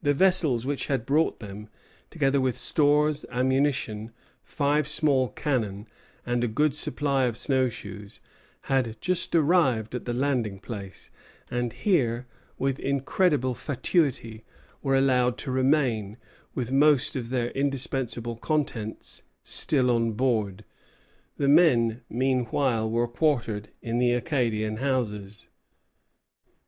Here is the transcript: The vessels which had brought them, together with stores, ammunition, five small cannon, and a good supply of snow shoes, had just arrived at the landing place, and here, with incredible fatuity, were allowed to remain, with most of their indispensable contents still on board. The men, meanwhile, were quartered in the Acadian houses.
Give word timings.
The 0.00 0.14
vessels 0.14 0.64
which 0.64 0.86
had 0.86 1.04
brought 1.04 1.40
them, 1.40 1.68
together 2.08 2.40
with 2.40 2.56
stores, 2.56 3.26
ammunition, 3.30 4.12
five 4.44 4.86
small 4.86 5.30
cannon, 5.30 5.88
and 6.24 6.44
a 6.44 6.46
good 6.46 6.72
supply 6.72 7.24
of 7.24 7.36
snow 7.36 7.68
shoes, 7.68 8.20
had 8.70 9.00
just 9.00 9.34
arrived 9.34 9.96
at 9.96 10.04
the 10.04 10.14
landing 10.14 10.60
place, 10.60 11.10
and 11.50 11.72
here, 11.72 12.28
with 12.58 12.78
incredible 12.78 13.56
fatuity, 13.56 14.44
were 14.84 14.94
allowed 14.94 15.36
to 15.38 15.50
remain, 15.50 16.16
with 16.54 16.70
most 16.70 17.16
of 17.16 17.30
their 17.30 17.48
indispensable 17.50 18.36
contents 18.36 19.24
still 19.42 19.90
on 19.90 20.12
board. 20.12 20.64
The 21.38 21.48
men, 21.48 22.02
meanwhile, 22.08 22.88
were 22.88 23.08
quartered 23.08 23.70
in 23.82 23.98
the 23.98 24.12
Acadian 24.12 24.76
houses. 24.76 25.48